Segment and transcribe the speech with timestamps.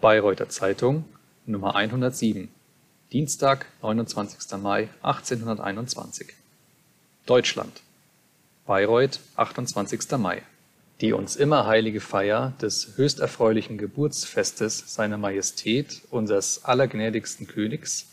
[0.00, 1.04] Bayreuther Zeitung,
[1.46, 1.74] Nr.
[1.74, 2.48] 107,
[3.12, 4.58] Dienstag, 29.
[4.58, 6.28] Mai 1821
[7.26, 7.82] Deutschland
[8.66, 10.12] Bayreuth, 28.
[10.16, 10.42] Mai
[11.02, 18.06] Die uns immer heilige Feier des höchsterfreulichen Geburtsfestes seiner Majestät, unsers allergnädigsten Königs,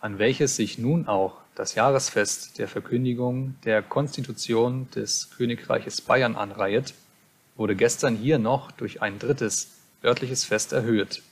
[0.00, 6.94] an welches sich nun auch das Jahresfest der Verkündigung der Konstitution des Königreiches Bayern anreihet,
[7.54, 11.22] wurde gestern hier noch durch ein drittes örtliches Fest erhöht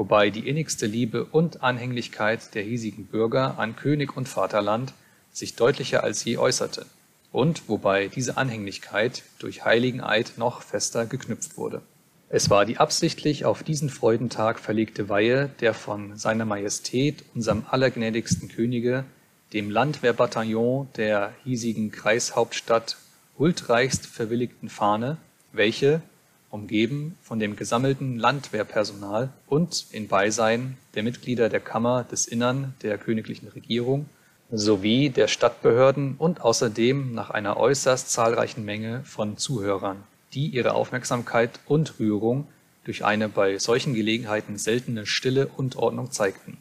[0.00, 4.94] wobei die innigste Liebe und Anhänglichkeit der hiesigen Bürger an König und Vaterland
[5.30, 6.86] sich deutlicher als je äußerte
[7.32, 11.82] und wobei diese Anhänglichkeit durch heiligen Eid noch fester geknüpft wurde.
[12.30, 18.48] Es war die absichtlich auf diesen Freudentag verlegte Weihe der von Seiner Majestät, unserem allergnädigsten
[18.48, 19.04] Könige,
[19.52, 22.96] dem Landwehrbataillon der hiesigen Kreishauptstadt
[23.38, 25.18] huldreichst verwilligten Fahne,
[25.52, 26.00] welche,
[26.50, 32.98] umgeben von dem gesammelten Landwehrpersonal und in Beisein der Mitglieder der Kammer des Innern der
[32.98, 34.06] königlichen Regierung
[34.50, 41.60] sowie der Stadtbehörden und außerdem nach einer äußerst zahlreichen Menge von Zuhörern, die ihre Aufmerksamkeit
[41.66, 42.48] und Rührung
[42.84, 46.56] durch eine bei solchen Gelegenheiten seltene Stille und Ordnung zeigten.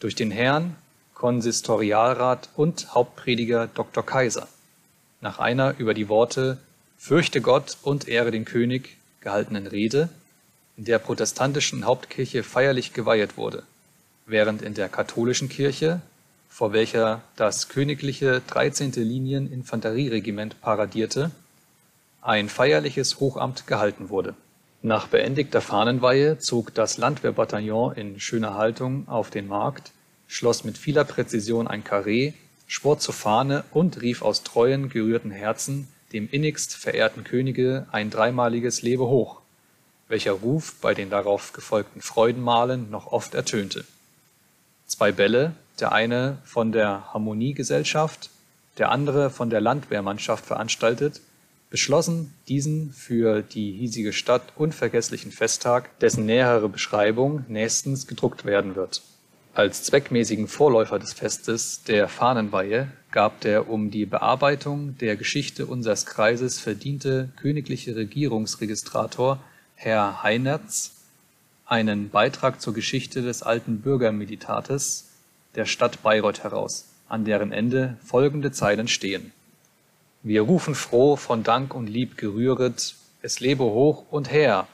[0.00, 0.74] Durch den Herrn
[1.14, 4.04] Konsistorialrat und Hauptprediger Dr.
[4.04, 4.48] Kaiser.
[5.20, 6.58] Nach einer über die Worte
[6.98, 10.08] Fürchte Gott und ehre den König gehaltenen Rede
[10.76, 13.64] in der protestantischen Hauptkirche feierlich geweihet wurde,
[14.26, 16.00] während in der katholischen Kirche,
[16.48, 18.92] vor welcher das königliche 13.
[18.92, 21.32] Linien-Infanterieregiment paradierte,
[22.22, 24.34] ein feierliches Hochamt gehalten wurde.
[24.82, 29.92] Nach beendigter Fahnenweihe zog das Landwehrbataillon in schöner Haltung auf den Markt,
[30.28, 32.34] schloss mit vieler Präzision ein Karree,
[32.66, 38.80] schwor zur Fahne und rief aus treuen, gerührten Herzen dem innigst verehrten Könige ein dreimaliges
[38.82, 39.40] Lebe hoch,
[40.08, 43.84] welcher Ruf bei den darauf gefolgten Freudenmalen noch oft ertönte.
[44.86, 48.30] Zwei Bälle, der eine von der Harmoniegesellschaft,
[48.78, 51.20] der andere von der Landwehrmannschaft veranstaltet,
[51.68, 59.02] beschlossen, diesen für die hiesige Stadt unvergesslichen Festtag, dessen nähere Beschreibung nächstens gedruckt werden wird
[59.54, 66.04] als zweckmäßigen Vorläufer des Festes der Fahnenweihe gab der um die Bearbeitung der Geschichte unseres
[66.04, 69.38] Kreises verdiente königliche Regierungsregistrator
[69.76, 70.96] Herr Heinertz
[71.64, 75.10] einen Beitrag zur Geschichte des alten Bürgermeditates
[75.54, 79.32] der Stadt Bayreuth heraus, an deren Ende folgende Zeilen stehen:
[80.24, 84.66] Wir rufen froh, von Dank und Lieb gerühret, es lebe hoch und her,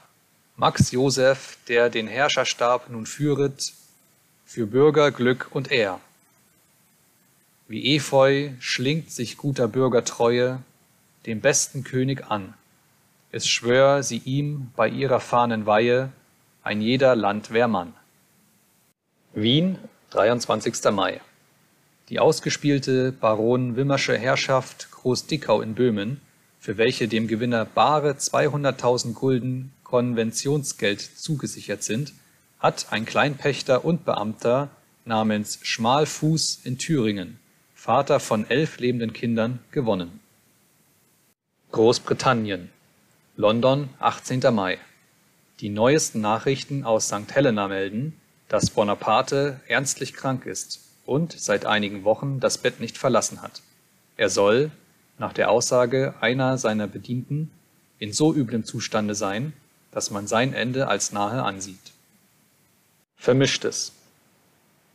[0.55, 3.73] Max Joseph, der den Herrscherstab nun führet,
[4.45, 5.99] für Bürger Glück und Ehr.
[7.71, 10.61] Wie Efeu schlingt sich guter Bürger Treue
[11.25, 12.53] dem besten König an.
[13.31, 16.11] Es schwör sie ihm bei ihrer fahnen Weihe
[16.63, 17.93] ein jeder Landwehrmann.
[19.33, 19.77] Wien,
[20.09, 20.91] 23.
[20.91, 21.21] Mai.
[22.09, 26.19] Die ausgespielte Baron Wimmersche Herrschaft Groß-Dickau in Böhmen,
[26.59, 32.11] für welche dem Gewinner bare 200.000 Gulden Konventionsgeld zugesichert sind,
[32.59, 34.67] hat ein Kleinpächter und Beamter
[35.05, 37.39] namens Schmalfuß in Thüringen,
[37.83, 40.19] Vater von elf lebenden Kindern, gewonnen.
[41.71, 42.69] Großbritannien
[43.35, 44.39] London, 18.
[44.53, 44.77] Mai
[45.61, 47.33] Die neuesten Nachrichten aus St.
[47.33, 48.15] Helena melden,
[48.49, 53.63] dass Bonaparte ernstlich krank ist und seit einigen Wochen das Bett nicht verlassen hat.
[54.15, 54.69] Er soll,
[55.17, 57.49] nach der Aussage einer seiner Bedienten,
[57.97, 59.53] in so üblem Zustande sein,
[59.89, 61.93] dass man sein Ende als nahe ansieht
[63.15, 63.91] Vermischtes.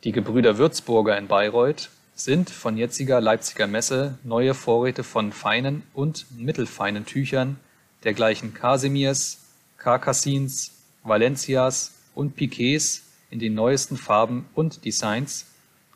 [0.05, 1.89] Die Gebrüder Würzburger in Bayreuth
[2.19, 7.57] sind von jetziger Leipziger Messe neue Vorräte von feinen und mittelfeinen Tüchern
[8.03, 9.39] dergleichen Kasimirs,
[9.77, 10.71] Carcassins,
[11.03, 15.45] Valencias und Piquets in den neuesten Farben und Designs,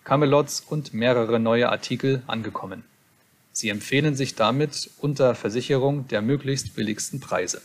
[0.03, 2.83] Camelots und mehrere neue Artikel angekommen.
[3.51, 7.61] Sie empfehlen sich damit unter Versicherung der möglichst billigsten Preise